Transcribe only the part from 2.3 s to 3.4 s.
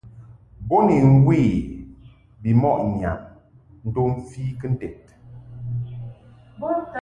bimɔʼ ŋyam